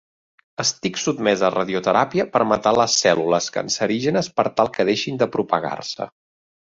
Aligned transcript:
Estic 0.61 0.95
sotmès 1.01 1.43
a 1.47 1.51
radioteràpia 1.55 2.25
per 2.37 2.41
matar 2.53 2.73
les 2.79 2.95
cèl·lules 3.03 3.51
cancerígenes 3.59 4.31
per 4.41 4.47
tal 4.61 4.73
que 4.79 4.87
deixin 4.93 5.21
de 5.25 5.29
propagar-se. 5.37 6.09